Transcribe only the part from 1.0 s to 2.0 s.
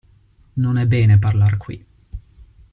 parlar qui.